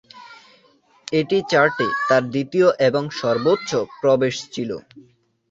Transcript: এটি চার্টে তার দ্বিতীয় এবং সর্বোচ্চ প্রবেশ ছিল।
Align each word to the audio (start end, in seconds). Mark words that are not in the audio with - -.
এটি 1.11 1.37
চার্টে 1.51 1.87
তার 2.09 2.23
দ্বিতীয় 2.31 2.67
এবং 2.87 3.03
সর্বোচ্চ 3.19 3.69
প্রবেশ 4.01 4.35
ছিল। 4.53 4.69